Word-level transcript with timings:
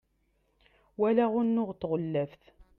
walaɣ 0.99 1.31
unuɣ 1.39 1.69
n 1.73 1.77
tɣellaft 1.81 2.43